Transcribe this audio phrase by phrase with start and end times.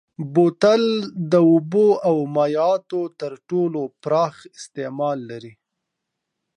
[0.33, 0.83] بوتل
[1.31, 5.53] د اوبو او مایعاتو تر ټولو پراخ استعمال لري.